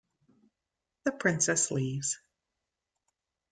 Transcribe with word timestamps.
The 1.03 1.11
Princess 1.11 1.69
leaves. 1.69 2.17